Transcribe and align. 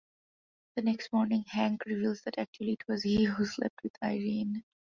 The 0.75 0.81
next 0.81 1.13
morning, 1.13 1.43
Hank 1.47 1.85
reveals 1.85 2.23
that 2.23 2.39
actually 2.39 2.71
it 2.71 2.87
was 2.87 3.03
he 3.03 3.25
who 3.25 3.45
slept 3.45 3.83
with 3.83 3.93
Irene. 4.03 4.63